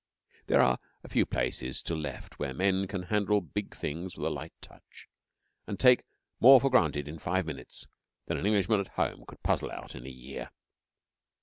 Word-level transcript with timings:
There 0.47 0.61
are 0.61 0.79
a 1.03 1.09
few 1.09 1.27
places 1.27 1.77
still 1.77 1.95
left 1.99 2.39
where 2.39 2.55
men 2.55 2.87
can 2.87 3.03
handle 3.03 3.39
big 3.39 3.75
things 3.75 4.17
with 4.17 4.25
a 4.25 4.31
light 4.31 4.51
touch, 4.59 5.07
and 5.67 5.79
take 5.79 6.05
more 6.39 6.59
for 6.59 6.71
granted 6.71 7.07
in 7.07 7.19
five 7.19 7.45
minutes 7.45 7.87
than 8.25 8.39
an 8.39 8.47
Englishman 8.47 8.79
at 8.79 8.87
home 8.97 9.23
could 9.27 9.43
puzzle 9.43 9.69
out 9.69 9.93
in 9.93 10.07
a 10.07 10.09
year. 10.09 10.49